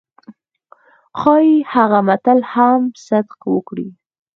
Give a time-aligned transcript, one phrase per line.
[1.19, 3.87] ښايي هغه متل هم صدق وکړي.